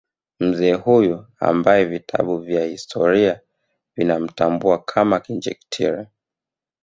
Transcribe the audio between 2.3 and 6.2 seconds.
vya historia vinamtambua kama Kinjekitile